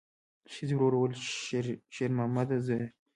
[0.53, 1.15] ښځې ورو وویل:
[1.93, 2.87] شېرمامده زویه!